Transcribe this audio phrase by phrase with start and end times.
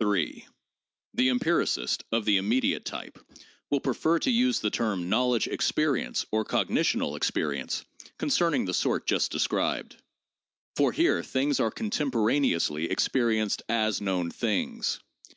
[0.00, 0.44] 3.
[1.14, 3.20] The empiricist (of the immediate type)
[3.70, 7.84] will prefer to use the term knowledge experience, or cognitional experience,
[8.18, 9.94] concerning the sort just described.
[10.74, 14.98] For here things are contemporaneously experi enced as known things.